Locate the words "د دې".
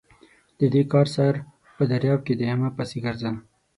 0.59-0.83